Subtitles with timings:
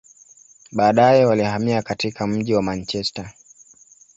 [0.71, 3.33] Baadaye, walihamia katika mji wa Manchester.